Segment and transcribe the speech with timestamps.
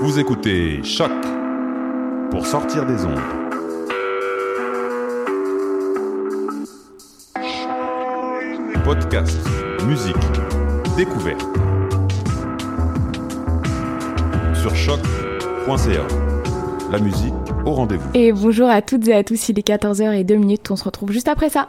[0.00, 1.12] Vous écoutez Choc
[2.30, 3.20] pour sortir des ondes.
[8.84, 9.38] Podcast,
[9.86, 10.16] musique,
[10.96, 11.40] découverte.
[14.54, 16.06] Sur choc.ca.
[16.90, 17.32] La musique
[17.64, 18.10] au rendez-vous.
[18.14, 20.84] Et bonjour à toutes et à tous, il est 14h et 2 minutes, on se
[20.84, 21.68] retrouve juste après ça.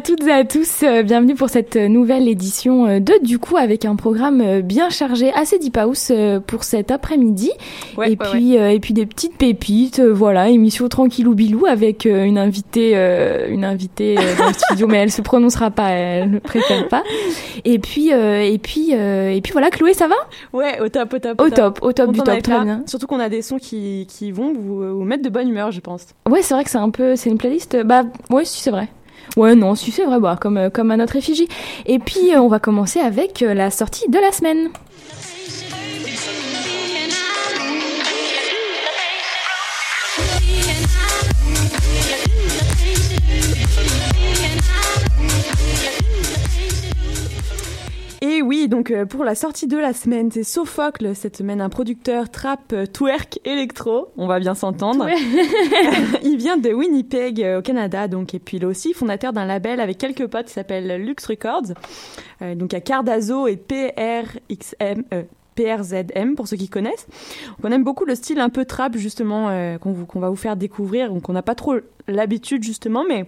[0.00, 3.84] Toutes et à tous, euh, bienvenue pour cette nouvelle édition euh, de Du coup avec
[3.84, 6.10] un programme bien chargé, assez deep house
[6.46, 7.50] pour cet après-midi.
[7.96, 12.38] Ouais, et ouais, puis et puis des petites pépites, voilà, émission tranquillou bilou avec une
[12.38, 12.94] invitée
[13.48, 17.02] une invitée dans le studio mais elle se prononcera pas, elle ne préfère pas.
[17.64, 20.14] Et puis et puis et puis voilà, Chloé, ça va?
[20.52, 21.40] Ouais, au top, au top.
[21.40, 22.82] Au top, au top du top, très bien.
[22.86, 25.80] Surtout qu'on a des sons qui, qui vont vous, vous mettre de bonne humeur, je
[25.80, 26.06] pense.
[26.28, 27.76] Ouais, c'est vrai que c'est un peu, c'est une playlist.
[27.84, 28.88] Bah, ouais, si c'est vrai.
[29.36, 31.48] Ouais, non, si c'est vrai, bah, comme euh, comme à notre effigie.
[31.86, 34.70] Et puis, euh, on va commencer avec euh, la sortie de la semaine.
[48.70, 52.72] Donc euh, pour la sortie de la semaine, c'est Sophocle, cette semaine un producteur trap
[52.72, 55.08] euh, twerk électro, on va bien s'entendre.
[56.22, 59.44] il vient de Winnipeg euh, au Canada, donc et puis il est aussi fondateur d'un
[59.44, 61.74] label avec quelques potes qui s'appelle Lux Records.
[62.42, 65.02] Euh, donc à Cardazo et PRXM.
[65.12, 67.06] euh, PRZM pour ceux qui connaissent.
[67.62, 70.56] On aime beaucoup le style un peu trap justement euh, qu'on qu'on va vous faire
[70.56, 71.74] découvrir, donc on n'a pas trop
[72.08, 73.26] l'habitude justement, mais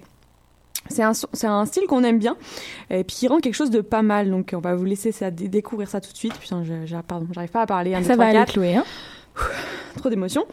[0.88, 1.12] c'est un,
[1.44, 2.36] un style qu'on aime bien
[2.90, 5.30] et puis il rend quelque chose de pas mal donc on va vous laisser ça
[5.30, 8.06] découvrir ça tout de suite putain je, je- pardon j'arrive pas à parler un, deux,
[8.06, 8.52] Ça trois, va aller, quatre.
[8.52, 8.74] Chloé.
[8.76, 8.84] Hein
[9.96, 10.44] trop d'émotions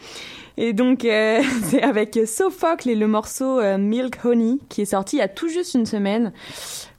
[0.58, 5.18] et donc euh, c'est avec Sophocle et le morceau euh, Milk Honey qui est sorti
[5.18, 6.32] il y a tout juste une semaine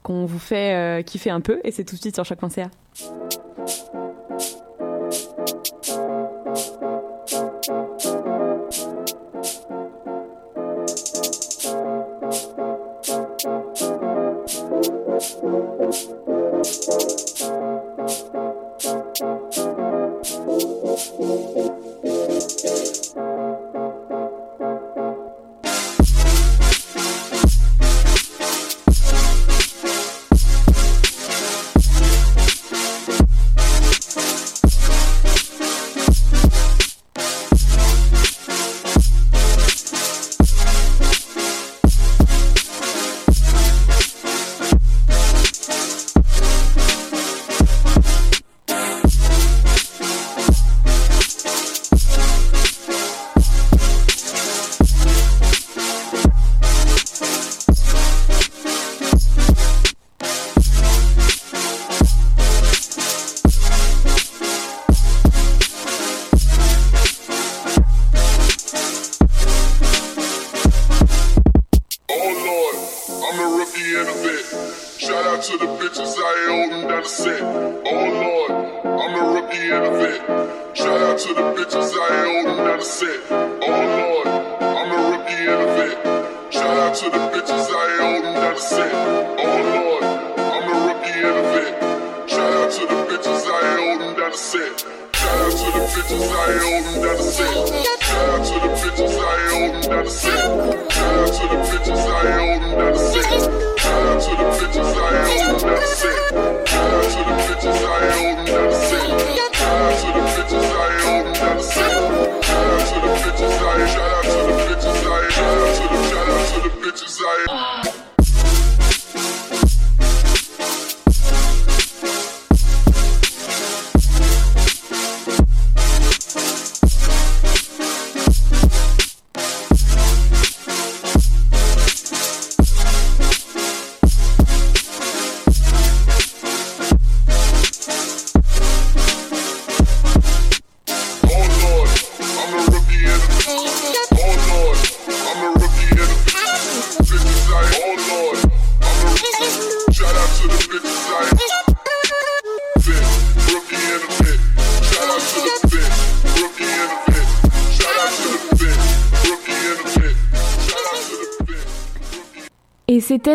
[0.02, 4.09] qu'on vous fait euh, kiffer un peu et c'est tout de suite sur choc.ca down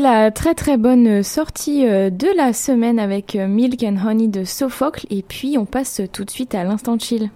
[0.05, 4.43] la très très bonne sortie euh, de la semaine avec euh, Milk and Honey de
[4.43, 5.07] Sophocle.
[5.09, 7.31] Et puis on passe tout de suite à l'instant chill.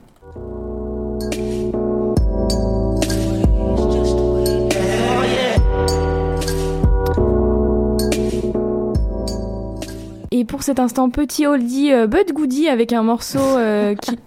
[10.30, 13.58] Et pour cet instant petit oldie euh, but goodie avec un morceau
[14.00, 14.20] qui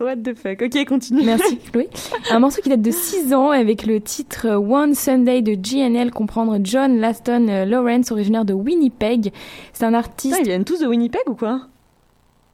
[0.00, 1.24] What the fuck Ok, continue.
[1.24, 1.88] Merci Chloé.
[2.30, 6.58] Un morceau qui date de 6 ans avec le titre One Sunday de GNL, comprendre
[6.62, 9.32] John Laston euh, Lawrence, originaire de Winnipeg.
[9.72, 10.34] C'est un artiste.
[10.36, 11.62] Putain, ils viennent tous de Winnipeg ou quoi?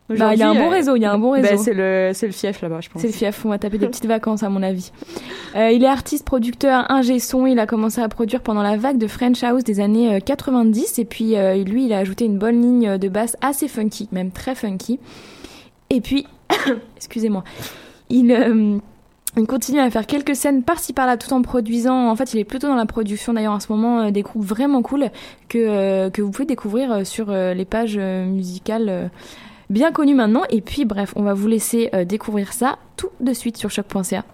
[0.08, 1.62] Bah, il y a un bon euh, réseau, il y a un bon bah, réseau.
[1.62, 3.00] c'est le, c'est le fief là-bas, je pense.
[3.00, 4.93] C'est le fief, on va taper des petites vacances à mon avis.
[5.56, 8.99] Euh, il est artiste, producteur, ingé son, il a commencé à produire pendant la vague
[8.99, 12.37] de French House des années euh, 90 et puis euh, lui il a ajouté une
[12.37, 14.99] bonne ligne de basse assez funky, même très funky.
[15.88, 16.26] Et puis,
[16.96, 17.44] excusez-moi,
[18.10, 18.78] il, euh,
[19.36, 22.08] il continue à faire quelques scènes par-ci par-là tout en produisant.
[22.08, 24.44] En fait, il est plutôt dans la production d'ailleurs en ce moment euh, des groupes
[24.44, 25.10] vraiment cool
[25.48, 29.10] que, euh, que vous pouvez découvrir sur les pages musicales
[29.70, 30.42] bien connues maintenant.
[30.50, 34.24] Et puis, bref, on va vous laisser découvrir ça tout de suite sur choc.ca.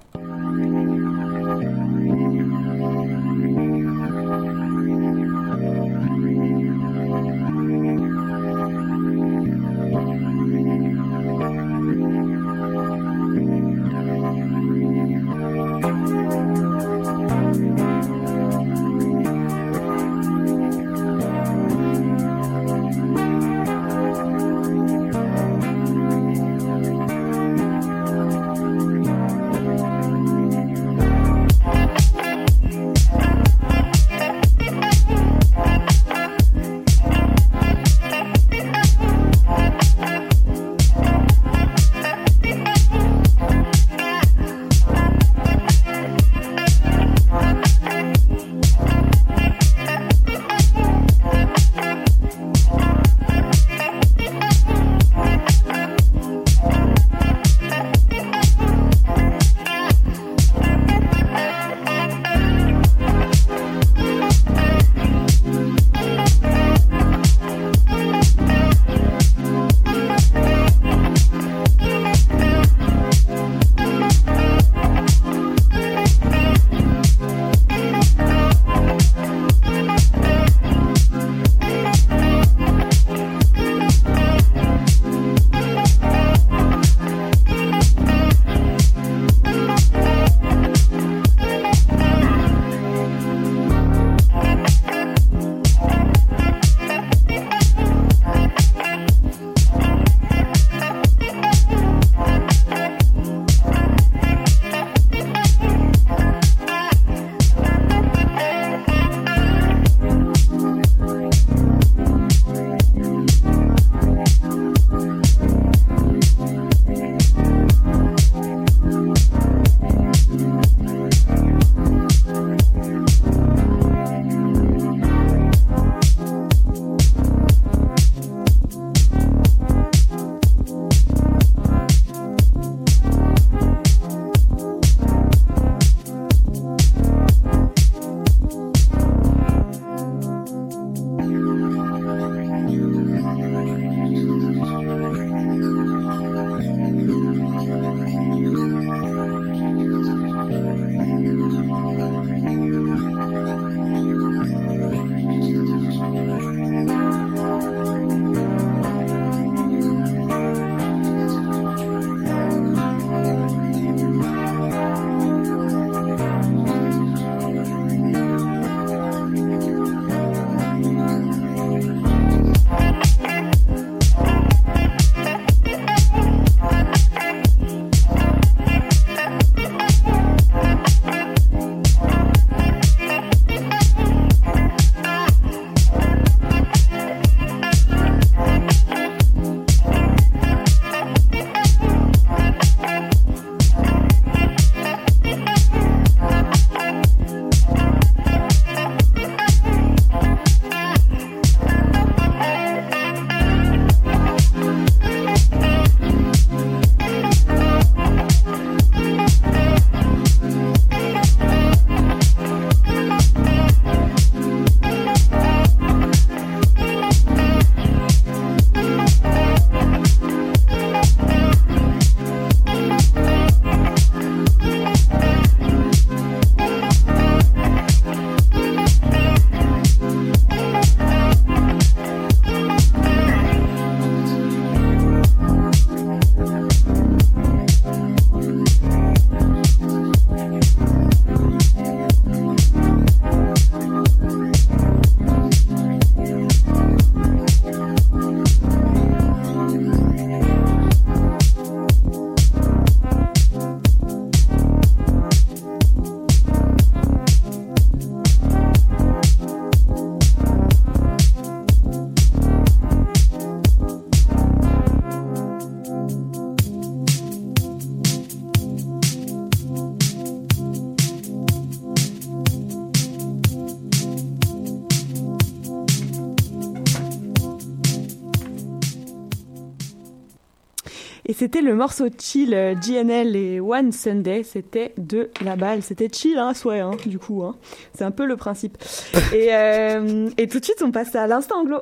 [281.31, 284.43] Et c'était le morceau chill euh, GNL et One Sunday.
[284.43, 285.81] C'était de la balle.
[285.81, 287.45] C'était chill, hein, soit, hein, du coup.
[287.45, 287.55] Hein.
[287.95, 288.77] C'est un peu le principe.
[289.33, 291.79] et, euh, et tout de suite, on passe à l'instant anglo.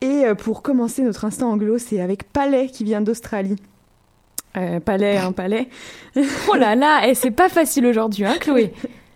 [0.00, 3.56] Et euh, pour commencer notre instant anglo, c'est avec Palais qui vient d'Australie.
[4.56, 5.68] Euh, palais, un palais.
[6.48, 8.72] oh là là, et c'est pas facile aujourd'hui, hein, Chloé.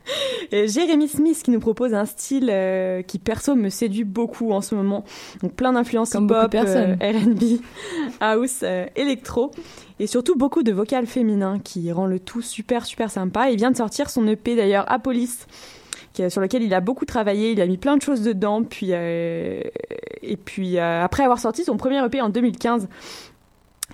[0.52, 4.75] Jérémy Smith qui nous propose un style euh, qui perso me séduit beaucoup en ce
[4.75, 5.04] moment.
[5.42, 7.61] Donc plein d'influences hip-hop, euh, R&B,
[8.21, 9.50] house, euh, électro
[9.99, 13.50] et surtout beaucoup de vocales féminins qui rend le tout super super sympa.
[13.50, 15.47] Il vient de sortir son EP d'ailleurs Apolis
[16.12, 18.90] qui, sur lequel il a beaucoup travaillé, il a mis plein de choses dedans puis
[18.92, 22.88] et puis après avoir sorti son premier EP en 2015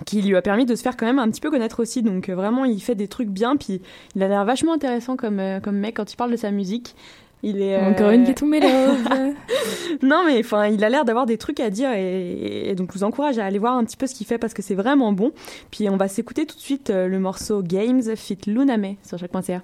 [0.04, 2.02] qui lui a permis de se faire quand même un petit peu connaître aussi.
[2.02, 3.80] Donc euh, vraiment, il fait des trucs bien, puis
[4.16, 6.94] il a l'air vachement intéressant comme, euh, comme mec quand il parle de sa musique.
[7.42, 8.42] Il est euh, encore une qui est
[10.02, 12.98] non mais enfin, il a l'air d'avoir des trucs à dire et, et, donc je
[12.98, 15.12] vous encourage à aller voir un petit peu ce qu'il fait parce que c'est vraiment
[15.12, 15.30] bon.
[15.70, 19.60] Puis on va s'écouter tout de suite le morceau Games fit Luname sur chaque.ca.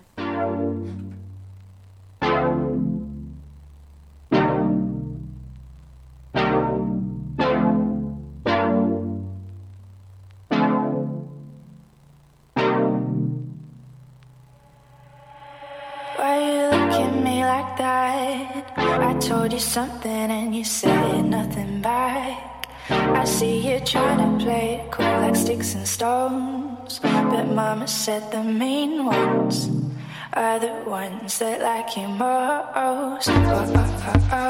[19.20, 22.68] told you something and you said nothing back.
[22.88, 26.98] I see you trying to play it cool like sticks and stones.
[27.00, 29.70] But mama said the mean ones
[30.32, 32.68] are the ones that like you most.
[32.74, 34.49] Oh, oh, oh, oh.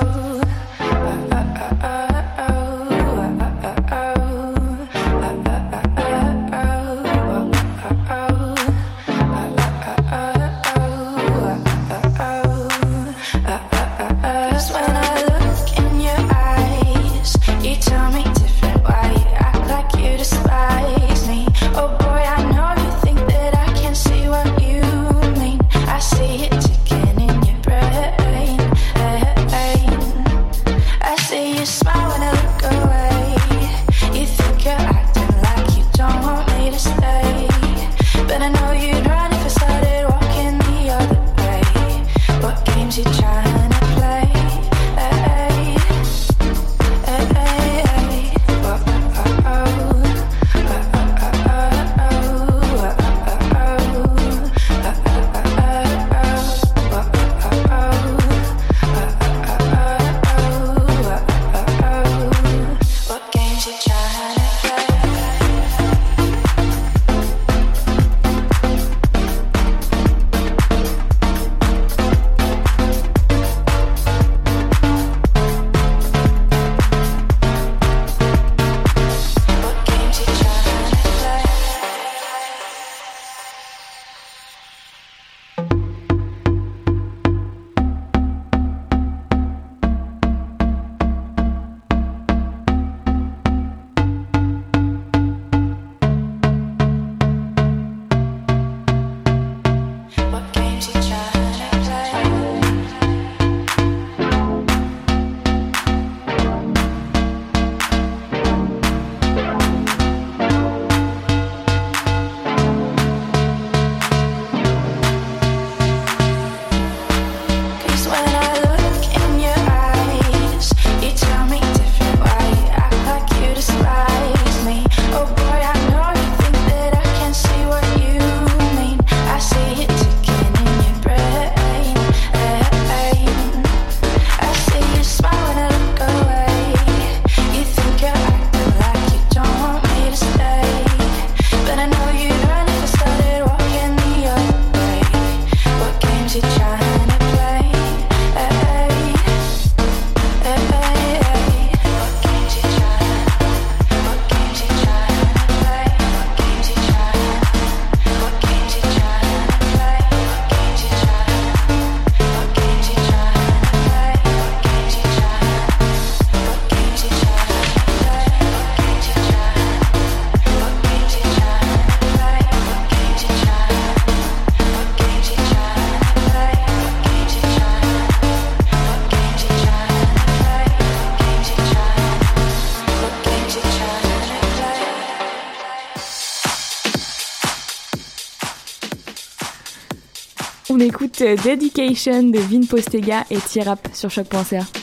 [191.00, 194.79] Écoute euh, Dedication de Vin Postega et T-Rap sur choc.ca.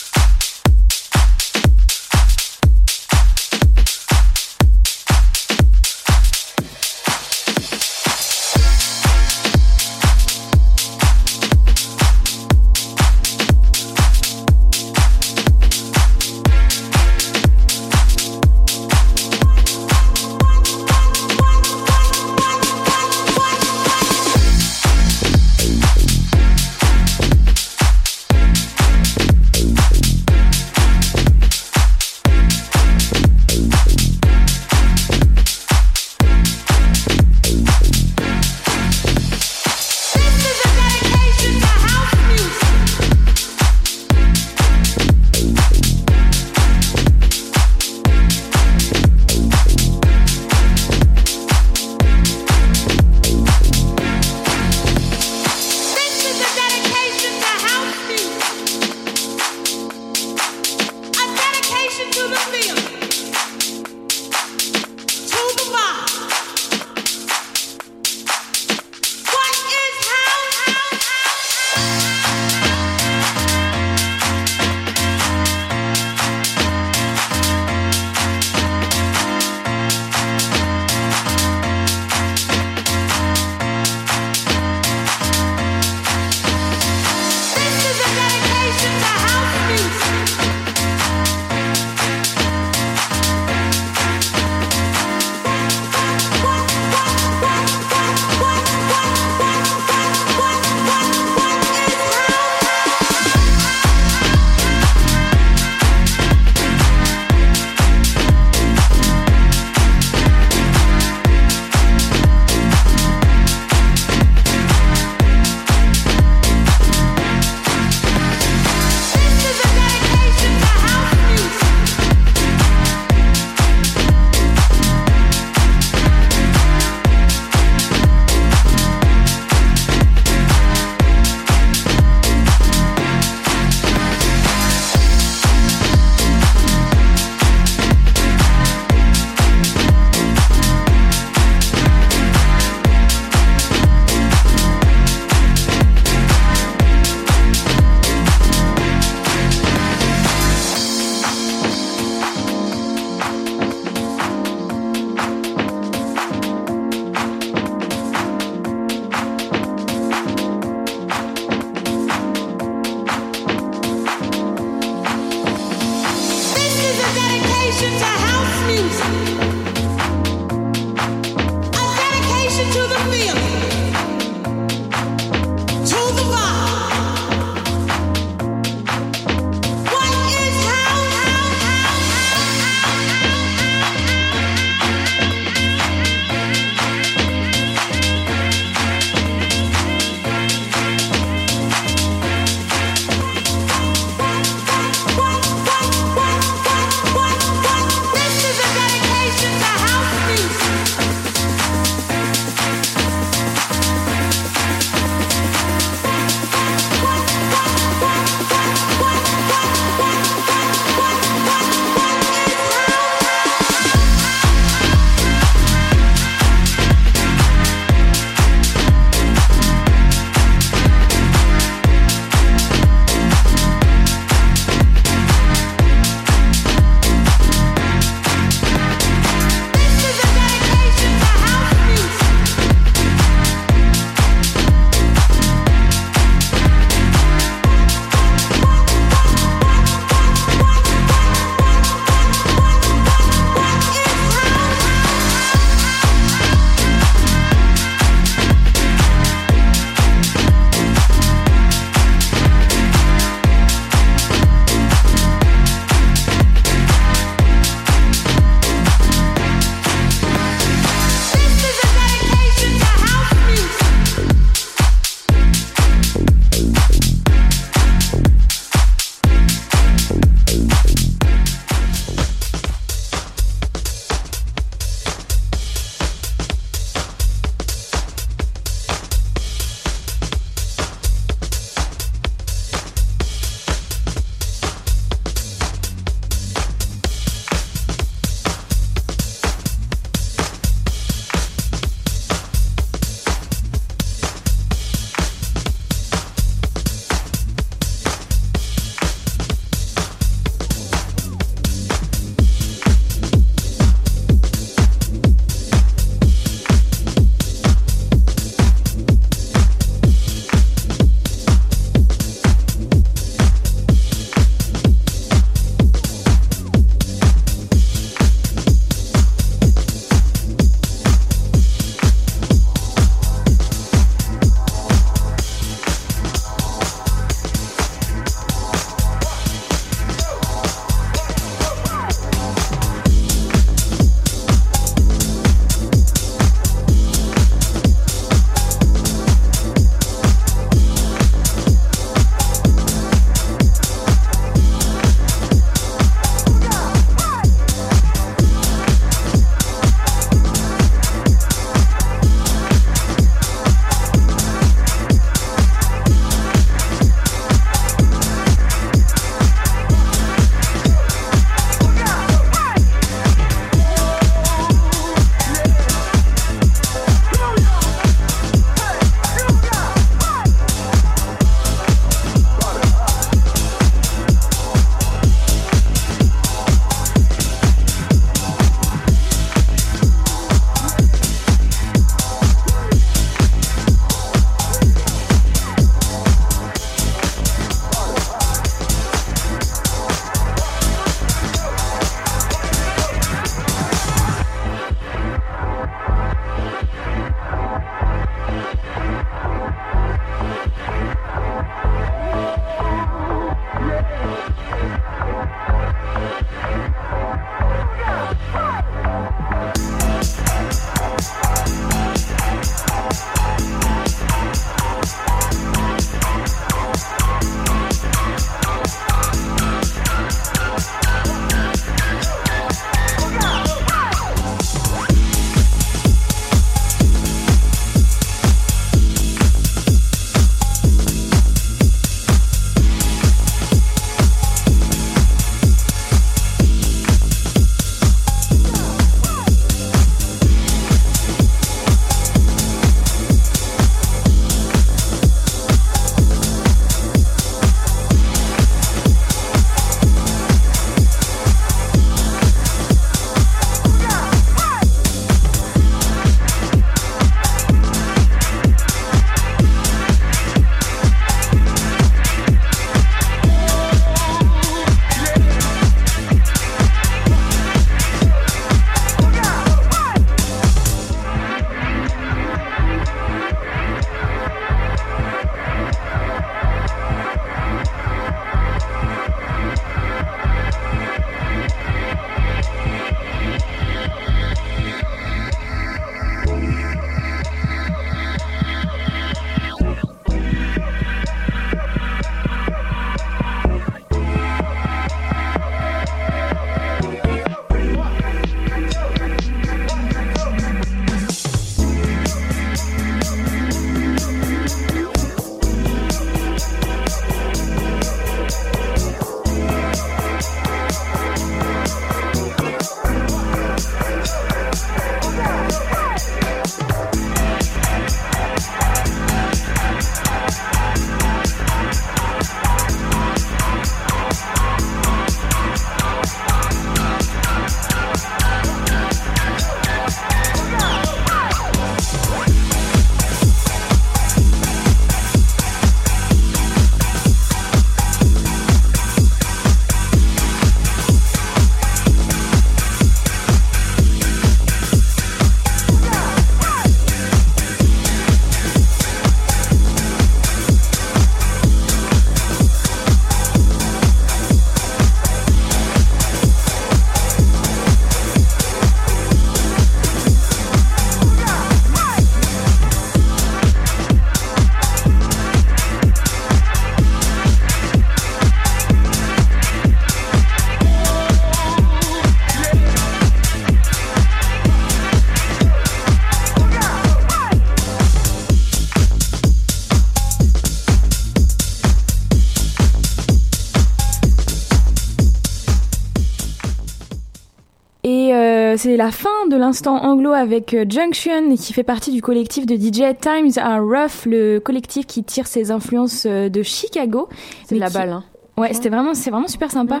[588.82, 592.76] c'est la fin de l'instant anglo avec euh, Junction qui fait partie du collectif de
[592.76, 597.28] DJ Times Are Rough, le collectif qui tire ses influences euh, de Chicago.
[597.66, 598.24] C'est de la qui- balle, hein.
[598.56, 600.00] Ouais, c'était vraiment, c'est vraiment super sympa.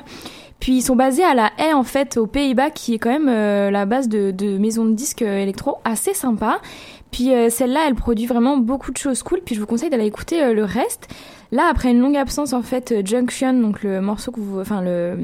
[0.60, 3.28] Puis ils sont basés à la Haye en fait aux Pays-Bas, qui est quand même
[3.28, 6.60] euh, la base de, de maisons de disques électro assez sympa.
[7.10, 9.40] Puis euh, celle-là, elle produit vraiment beaucoup de choses cool.
[9.44, 11.08] Puis je vous conseille d'aller écouter euh, le reste.
[11.52, 15.18] Là, après une longue absence, en fait, euh, Junction, donc le morceau que enfin le,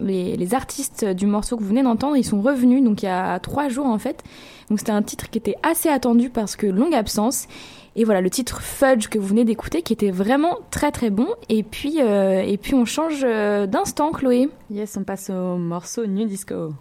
[0.00, 2.82] les, artistes du morceau que vous venez d'entendre, ils sont revenus.
[2.82, 4.22] Donc il y a trois jours en fait.
[4.68, 7.48] Donc c'était un titre qui était assez attendu parce que longue absence.
[7.94, 11.28] Et voilà le titre Fudge que vous venez d'écouter, qui était vraiment très très bon.
[11.50, 14.48] Et puis et puis on change d'instant, Chloé.
[14.70, 16.72] Yes, on passe au morceau New Disco.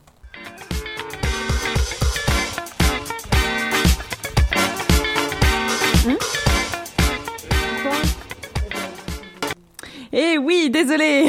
[10.13, 11.25] Eh oui, désolé.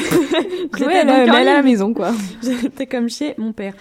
[0.72, 2.10] Chloé, elle, elle est à la maison, quoi.
[2.42, 3.74] J'étais comme chez mon père.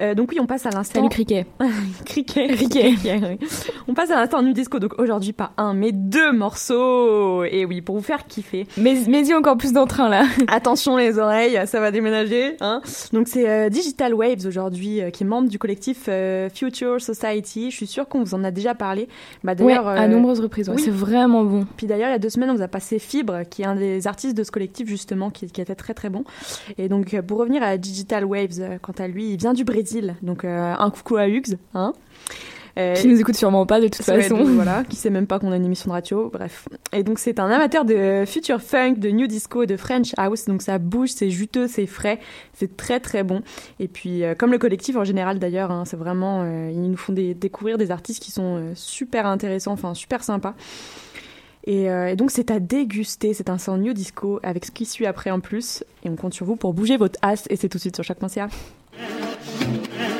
[0.00, 1.00] Euh, donc oui, on passe à l'instant.
[1.00, 1.44] Salut, Criquet.
[2.06, 2.48] Criquet.
[2.48, 2.94] Criquet.
[3.04, 3.46] oui.
[3.88, 4.78] On passe à l'instant nu disco.
[4.78, 7.44] Donc aujourd'hui, pas un, mais deux morceaux.
[7.44, 8.66] Et oui, pour vous faire kiffer.
[8.78, 10.24] Mais, mais y a encore plus d'entrain, là.
[10.48, 12.56] Attention les oreilles, ça va déménager.
[12.60, 12.80] Hein
[13.12, 16.08] Donc c'est euh, Digital Waves aujourd'hui, euh, qui est membre du collectif
[16.54, 17.70] Future Society.
[17.70, 19.08] Je suis sûre qu'on vous en a déjà parlé.
[19.44, 20.68] Bah, Ouais, d'ailleurs, à nombreuses reprises.
[20.68, 20.82] ouais, oui.
[20.82, 21.66] C'est vraiment bon.
[21.76, 23.74] Puis d'ailleurs, il y a deux semaines, on vous a passé Fibre, qui est un
[23.74, 26.24] des artistes de ce collectif, justement, qui, qui était très très bon.
[26.78, 29.64] Et donc, euh, pour revenir à Digital Waves, euh, quant à lui, il vient du
[29.64, 30.14] Brésil.
[30.22, 31.58] Donc, euh, un coucou à Hugues.
[31.74, 31.92] Hein
[32.76, 34.36] Euh, Qui nous écoute sûrement pas, de toute façon.
[34.38, 36.68] donc, voilà, qui sait même pas qu'on a une émission de radio, bref.
[36.92, 40.44] Et donc c'est un amateur de future funk, de new disco et de French house,
[40.44, 42.20] donc ça bouge, c'est juteux, c'est frais,
[42.52, 43.42] c'est très très bon.
[43.80, 46.96] Et puis euh, comme le collectif en général d'ailleurs, hein, c'est vraiment, euh, ils nous
[46.96, 50.54] font des- découvrir des artistes qui sont super intéressants, enfin super sympas.
[51.64, 54.86] Et, euh, et donc c'est à déguster, c'est un son new disco avec ce qui
[54.86, 55.84] suit après en plus.
[56.04, 58.04] Et on compte sur vous pour bouger votre as et c'est tout de suite sur
[58.04, 58.48] chaque.ca.
[58.96, 60.17] Et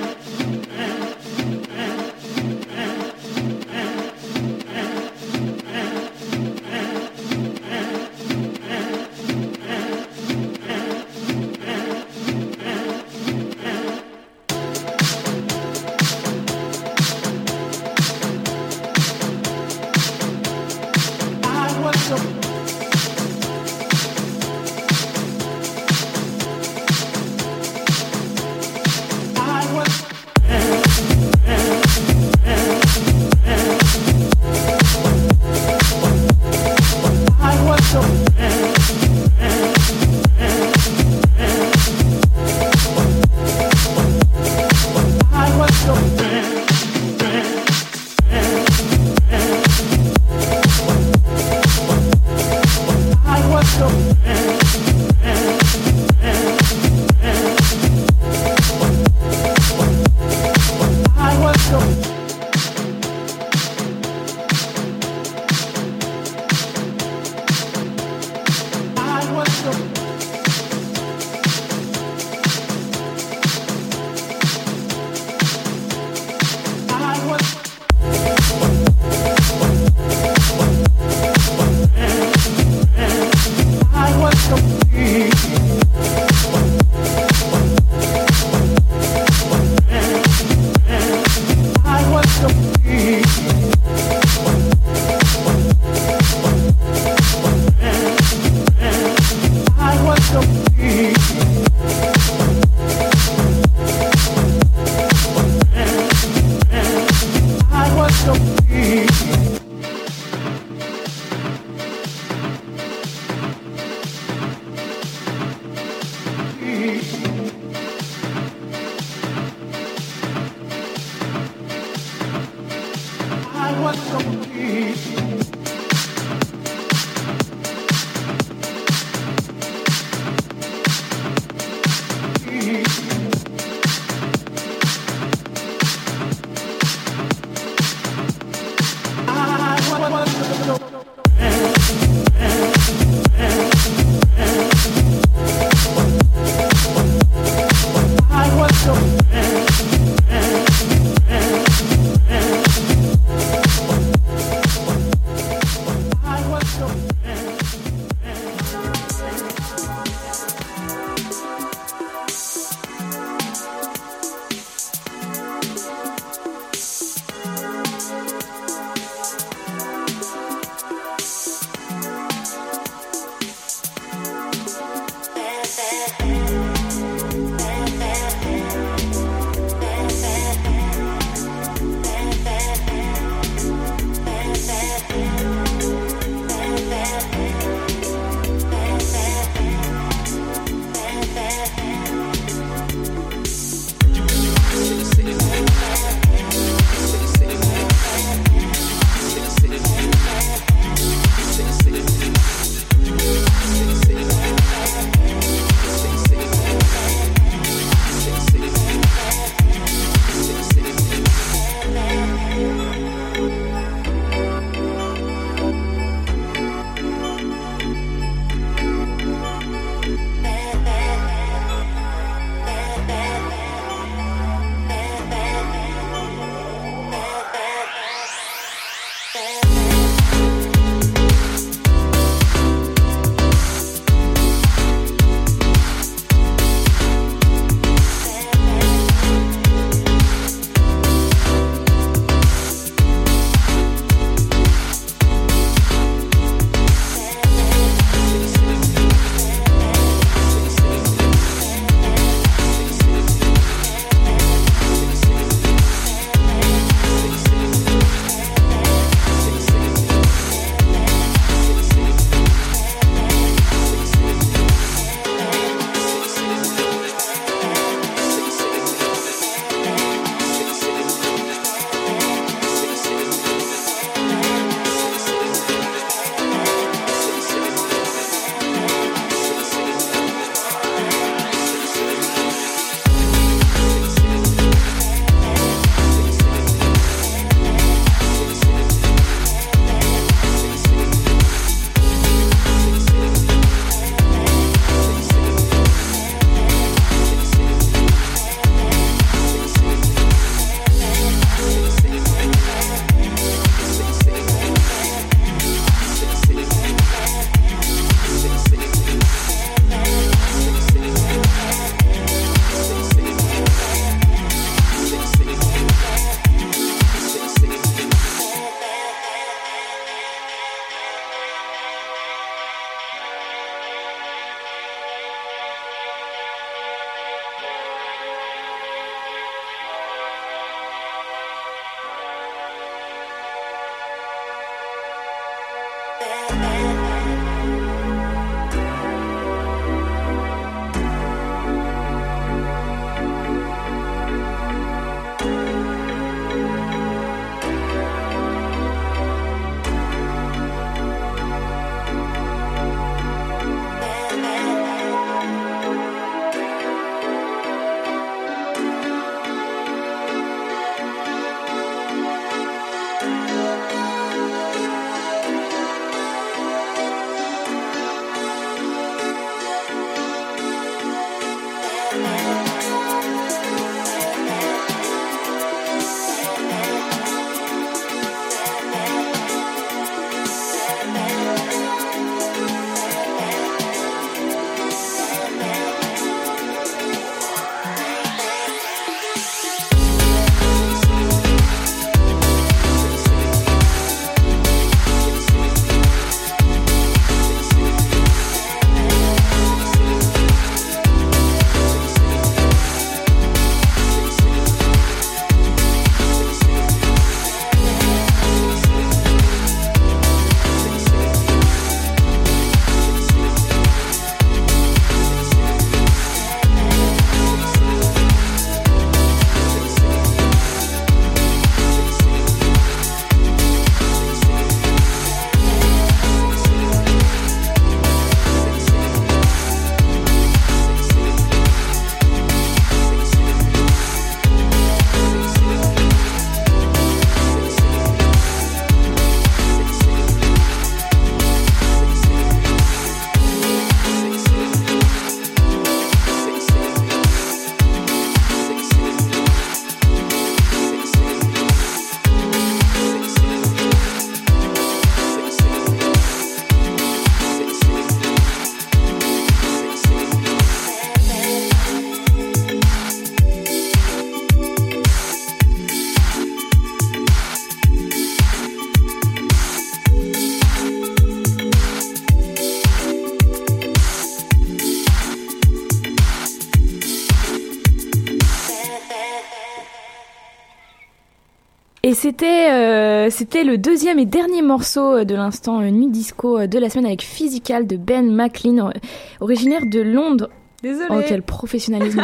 [482.19, 486.79] c'était euh, c'était le deuxième et dernier morceau de l'instant euh, nuit disco euh, de
[486.79, 488.93] la semaine avec Physical de Ben McLean, or-
[489.41, 490.49] originaire de Londres.
[490.83, 491.07] Désolée.
[491.11, 492.21] Oh quel professionnalisme.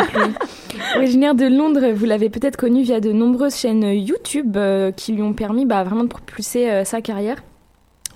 [0.97, 5.22] Originaire de Londres, vous l'avez peut-être connu via de nombreuses chaînes YouTube euh, qui lui
[5.22, 7.42] ont permis bah, vraiment de propulser euh, sa carrière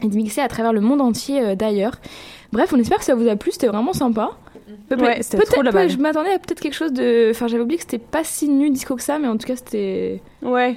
[0.03, 1.97] et de mixer à travers le monde entier euh, d'ailleurs.
[2.53, 4.31] Bref, on espère que ça vous a plu, c'était vraiment sympa.
[4.91, 5.89] Ouais, peut-être- balle.
[5.91, 7.29] Je m'attendais à peut-être quelque chose de.
[7.31, 9.57] Enfin, j'avais oublié que c'était pas si nu disco que ça, mais en tout cas,
[9.57, 10.21] c'était.
[10.43, 10.77] Ouais.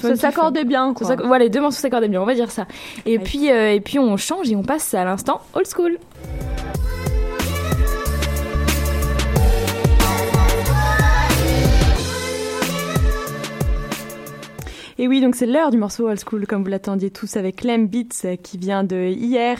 [0.00, 1.16] Ça s'accordait bien, quoi.
[1.24, 2.66] Voilà, les deux morceaux s'accordaient bien, on va dire ça.
[3.06, 3.24] Et Ouais.
[3.24, 5.98] puis, euh, et puis on change et on passe à l'instant old school.
[15.04, 17.88] Et oui, donc c'est l'heure du morceau old school, comme vous l'attendiez tous, avec Clem
[17.88, 19.58] Beats euh, qui vient de hier,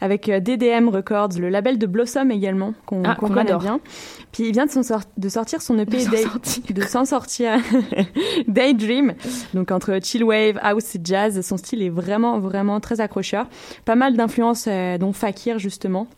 [0.00, 3.78] avec euh, DDM Records, le label de Blossom également, qu'on Ah, connaît bien.
[4.32, 6.62] Puis il vient de, sort- de sortir son EP, De s'en Day- sortir.
[6.74, 7.52] de s'en sortir,
[8.48, 9.14] Daydream.
[9.54, 13.46] Donc entre chill wave, house et jazz, son style est vraiment, vraiment très accrocheur.
[13.84, 16.08] Pas mal d'influences, euh, dont Fakir justement.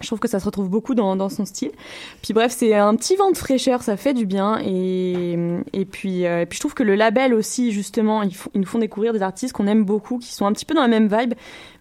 [0.00, 1.72] Je trouve que ça se retrouve beaucoup dans, dans son style.
[2.22, 4.60] Puis bref, c'est un petit vent de fraîcheur, ça fait du bien.
[4.64, 5.36] Et,
[5.72, 8.78] et, puis, euh, et puis je trouve que le label aussi, justement, ils, nous font
[8.78, 11.34] découvrir des artistes qu'on aime beaucoup, qui sont un petit peu dans la même vibe,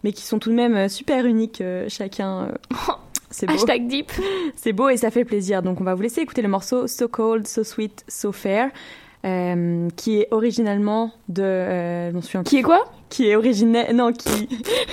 [0.03, 2.49] mais qui sont tout de même euh, super uniques, euh, chacun.
[3.29, 3.53] C'est beau.
[3.53, 4.11] Hashtag deep.
[4.55, 5.61] C'est beau et ça fait plaisir.
[5.61, 8.69] Donc on va vous laisser écouter le morceau So Cold, So Sweet, So Fair,
[9.25, 11.43] euh, qui est originalement de...
[11.43, 12.85] Je m'en souviens Qui est quoi?
[13.09, 13.93] Qui est originaire...
[13.93, 14.49] Non, qui...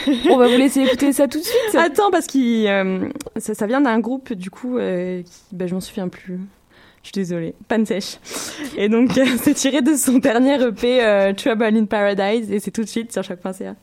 [0.30, 1.74] On va vous laisser écouter ça tout de suite.
[1.74, 5.74] Attends, parce que euh, ça, ça vient d'un groupe, du coup, euh, qui, ben, je
[5.74, 6.38] m'en souviens plus.
[7.04, 8.16] Je suis désolée, panne sèche.
[8.78, 12.70] Et donc, euh, c'est tiré de son dernier EP, euh, Trouble in Paradise, et c'est
[12.70, 13.74] tout de suite sur choc.ca.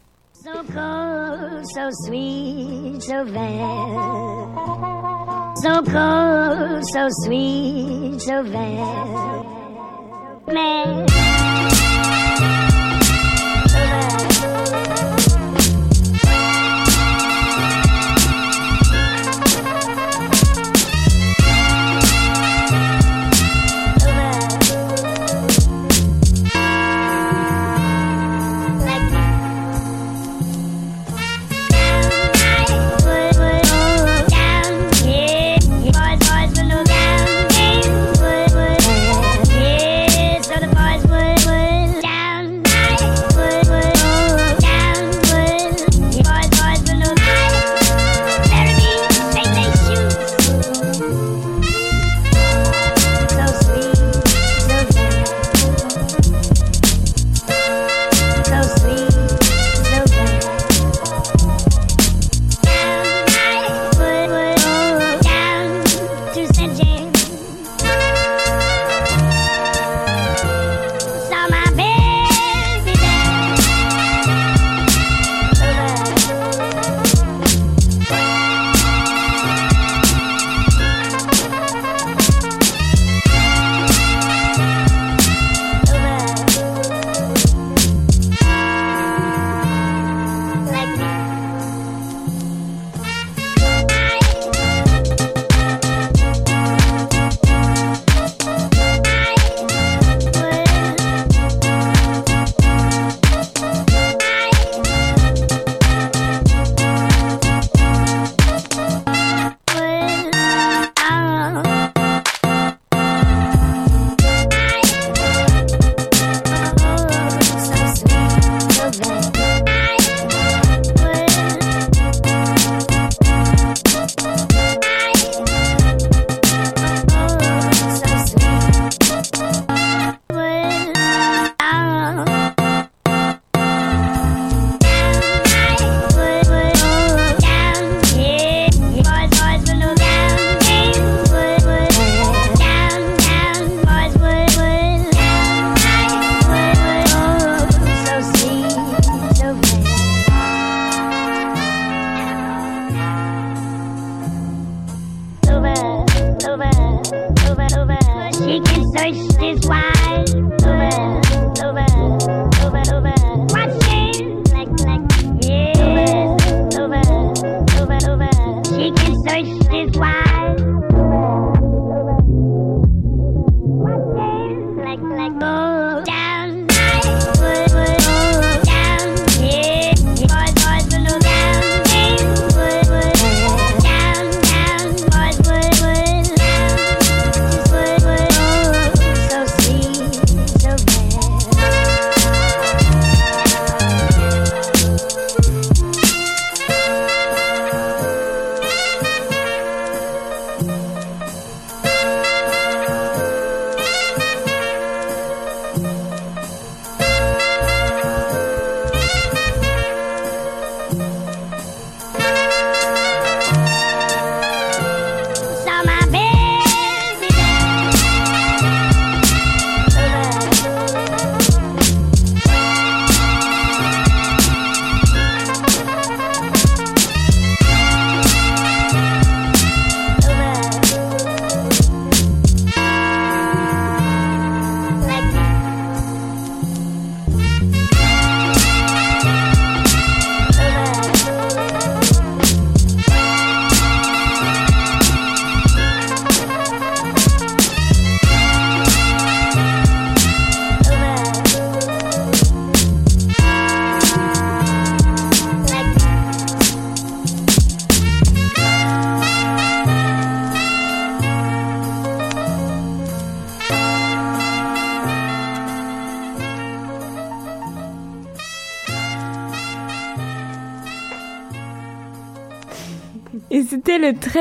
[0.43, 3.23] So cold, so sweet, so.
[5.61, 8.41] So cold, so sweet, so.
[10.51, 11.05] Man.
[14.41, 15.11] So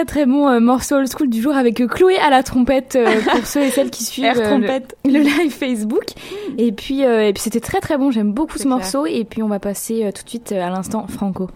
[0.00, 3.20] très très bon euh, morceau old school du jour avec Chloé à la trompette euh,
[3.30, 4.96] pour ceux et celles qui suivent euh, trompette.
[5.04, 6.04] le, le live Facebook.
[6.56, 8.76] Et puis, et puis c'était très très bon, j'aime beaucoup ce clair.
[8.76, 9.04] morceau.
[9.06, 11.50] Et puis on va passer tout de suite à l'instant Franco.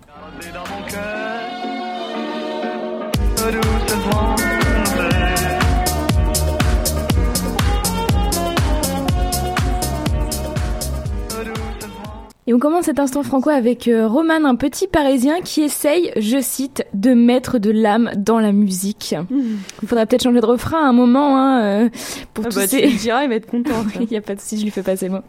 [12.47, 16.42] Et on commence cet instant franco avec euh, Roman, un petit parisien qui essaye, je
[16.42, 19.14] cite, de mettre de l'âme dans la musique.
[19.82, 21.88] Il faudrait peut-être changer de refrain à un moment hein, euh,
[22.34, 22.86] pour Ah tous bah, tu ces...
[22.88, 23.84] diras, il va être content.
[24.01, 25.20] Il n'y a pas de souci, je lui fais passer mot.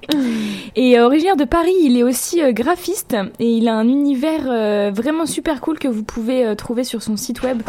[0.76, 4.92] Et euh, originaire de Paris, il est aussi euh, graphiste et il a un univers
[4.92, 7.62] vraiment super cool que vous pouvez trouver sur son site web.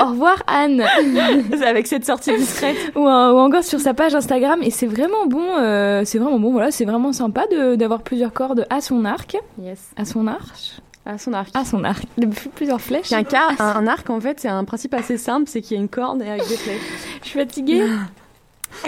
[0.00, 0.84] Au revoir Anne.
[1.66, 2.76] Avec cette sortie discrète.
[2.94, 4.60] ou, ou encore sur sa page Instagram.
[4.62, 8.32] Et c'est vraiment bon euh, c'est vraiment bon voilà c'est vraiment sympa de- d'avoir plusieurs
[8.32, 9.36] cordes à son arc.
[9.60, 9.90] Yes.
[9.96, 10.80] à son arche.
[11.04, 11.50] À son arc.
[11.54, 12.04] à son arc.
[12.16, 13.06] De plusieurs flèches.
[13.06, 15.76] Puis un, car- un, un arc, en fait, c'est un principe assez simple, c'est qu'il
[15.76, 16.80] y a une corde et avec des flèches.
[17.22, 17.82] je suis fatiguée.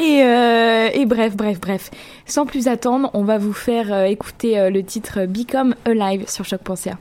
[0.00, 1.90] Et, euh, et bref bref bref.
[2.24, 6.46] Sans plus attendre on va vous faire euh, écouter euh, le titre Become Alive sur
[6.46, 6.96] choc.ca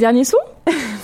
[0.00, 0.38] dernier son?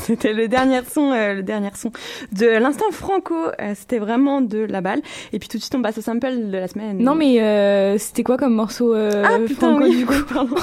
[0.17, 1.91] C'était le dernier son, euh, le dernier son
[2.33, 3.35] de l'instant franco.
[3.61, 5.01] euh, C'était vraiment de la balle.
[5.33, 6.99] Et puis tout de suite, on passe au sample de la semaine.
[6.99, 10.55] Non, mais euh, c'était quoi comme morceau Ah putain, franco, oui, du coup pardon.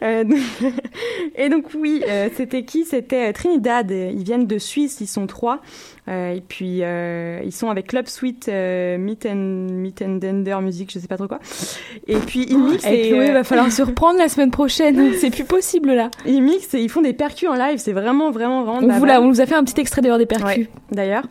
[0.00, 0.38] Donc-
[1.36, 2.02] et donc oui,
[2.36, 2.84] c'était qui?
[2.84, 3.90] C'était Trinidad.
[3.90, 5.60] Ils viennent de Suisse, ils sont trois.
[6.08, 11.08] Et puis ils sont avec Club Suite, Meet and Meet and Dender Music, je sais
[11.08, 11.40] pas trop quoi.
[12.06, 12.86] Et puis ils mixent.
[12.86, 15.14] Eh, et, Chloé, va falloir se reprendre la semaine prochaine.
[15.14, 16.10] C'est plus possible là.
[16.26, 17.78] Ils mixent et ils font des percus en live.
[17.78, 18.75] C'est vraiment, vraiment, vraiment.
[18.80, 19.22] De On la vous, l'a- balle.
[19.24, 20.46] on vous a fait un petit extrait d'ailleurs des percus.
[20.46, 21.24] Ouais, d'ailleurs.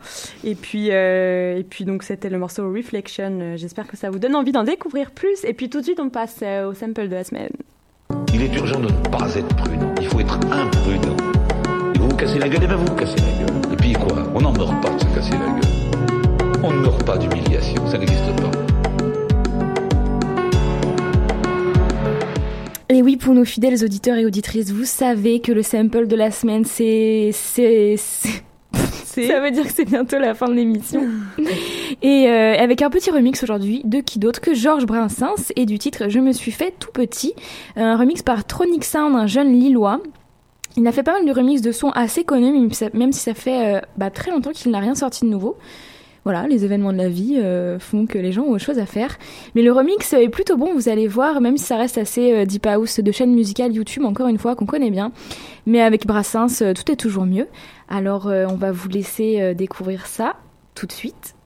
[0.44, 3.56] Et puis, euh, et puis donc c'était le morceau Reflection.
[3.56, 5.44] J'espère que ça vous donne envie d'en découvrir plus.
[5.44, 7.50] Et puis tout de suite, on passe euh, au sample de la semaine.
[8.34, 9.92] Il est urgent de ne pas être prudent.
[10.00, 11.16] Il faut être imprudent.
[11.94, 13.72] Et vous vous cassez la gueule, et ben vous vous cassez la gueule.
[13.72, 14.16] Et puis quoi?
[14.34, 16.60] On n'en meurt pas de se casser la gueule.
[16.62, 18.50] On ne meurt pas d'humiliation, ça n'existe pas.
[22.88, 26.30] Et oui, pour nos fidèles auditeurs et auditrices, vous savez que le sample de la
[26.30, 27.30] semaine, c'est...
[27.32, 27.96] c'est...
[27.96, 28.42] c'est-
[29.26, 31.02] Ça veut dire que c'est bientôt la fin de l'émission.
[32.02, 35.78] et euh, avec un petit remix aujourd'hui de qui d'autre que Georges Brassens et du
[35.78, 37.34] titre Je me suis fait tout petit.
[37.76, 40.00] Un remix par Tronic Sound, un jeune Lillois.
[40.76, 43.10] Il a fait pas mal de remix de sons assez connus, même si ça- même
[43.12, 45.56] si ça fait euh, bah, très longtemps qu'il n'a rien sorti de nouveau.
[46.26, 48.86] Voilà, les événements de la vie euh, font que les gens ont autre chose à
[48.86, 49.16] faire.
[49.54, 52.44] Mais le remix est plutôt bon, vous allez voir, même si ça reste assez euh,
[52.44, 55.12] deep house de chaîne musicale YouTube, encore une fois, qu'on connaît bien.
[55.66, 57.46] Mais avec Brassens, euh, tout est toujours mieux.
[57.88, 60.34] Alors, on va vous laisser découvrir ça
[60.74, 61.36] tout de suite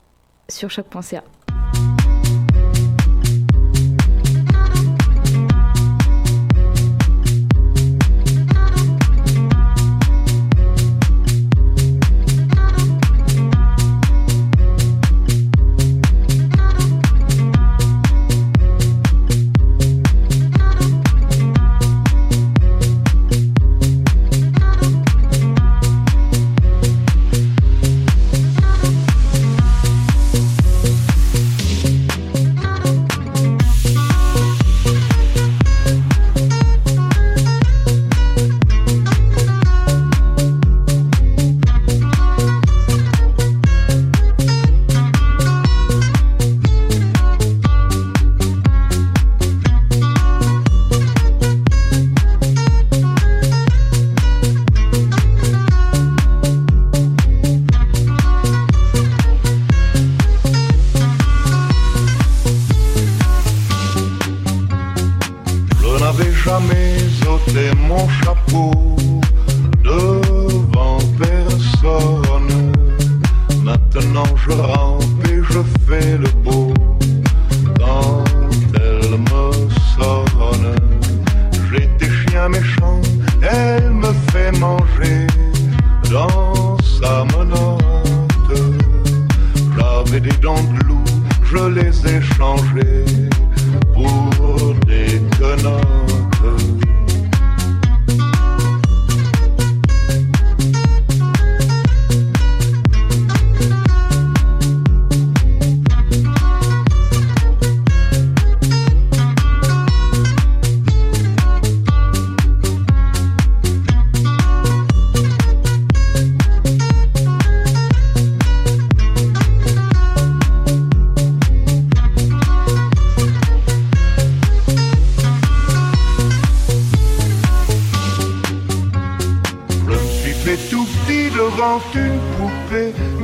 [0.48, 1.22] sur choc.ca.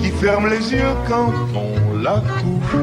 [0.01, 2.76] qui ferme les yeux quand on la couche.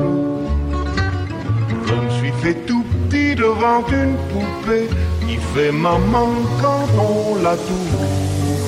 [1.88, 4.88] Je me suis fait tout petit devant une poupée
[5.28, 6.30] qui fait maman
[6.62, 8.64] quand on la touche.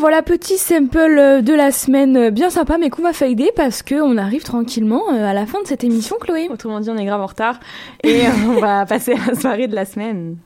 [0.00, 3.82] Voilà, petit sample euh, de la semaine euh, bien sympa, mais qu'on va fader parce
[3.82, 6.48] que on arrive tranquillement euh, à la fin de cette émission, Chloé.
[6.50, 7.60] Autrement dit, on est grave en retard.
[8.02, 10.38] Et on va passer la soirée de la semaine.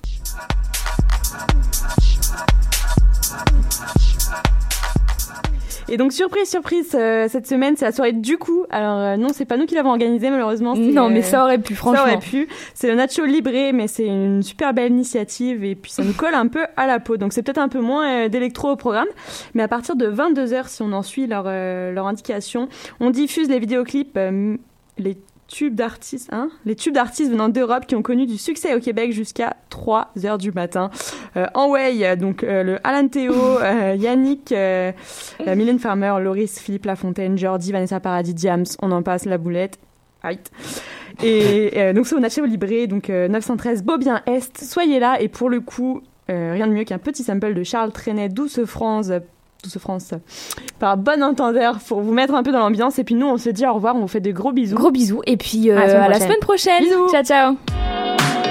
[5.88, 8.64] Et donc surprise, surprise, euh, cette semaine c'est la soirée du coup.
[8.70, 10.74] Alors euh, non, c'est pas nous qui l'avons organisée malheureusement.
[10.74, 12.04] Non, mais ça aurait pu, franchement.
[12.04, 12.48] Ça aurait pu.
[12.74, 16.34] C'est le Nacho Libré, mais c'est une super belle initiative et puis ça nous colle
[16.34, 17.16] un peu à la peau.
[17.16, 19.08] Donc c'est peut-être un peu moins euh, d'électro au programme,
[19.54, 22.68] mais à partir de 22h, si on en suit leur, leur indication,
[23.00, 24.18] on diffuse les vidéoclips,
[24.98, 25.16] les
[25.54, 29.12] tubes d'artistes, hein, les tubes d'artistes venant d'Europe qui ont connu du succès au Québec
[29.12, 30.90] jusqu'à 3 heures du matin.
[31.36, 33.32] Euh, en way, donc euh, le Alan Théo,
[33.62, 34.52] euh, Yannick,
[35.46, 39.78] Mylène Farmer, Loris, Philippe Lafontaine, Jordi, Vanessa Paradis, Diams, on en passe la boulette.
[40.24, 40.40] Aïe.
[41.22, 44.64] Et donc c'est au Nacho Libré, donc euh, 913 Beaubien Est.
[44.64, 47.92] Soyez là et pour le coup, euh, rien de mieux qu'un petit sample de Charles
[47.92, 49.10] Trenet, Douce France,
[49.64, 50.12] Douce France,
[50.78, 52.98] par bon entendeur pour vous mettre un peu dans l'ambiance.
[52.98, 54.76] Et puis nous, on se dit au revoir, on vous fait de gros bisous.
[54.76, 56.22] Gros bisous et puis euh, À la semaine à la prochaine.
[56.28, 56.84] semaine prochaine.
[56.84, 57.08] Bisous.
[57.10, 58.43] Ciao ciao.